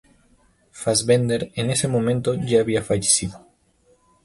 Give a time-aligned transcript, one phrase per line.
[0.71, 3.45] Fassbinder en ese momento ya había fallecido.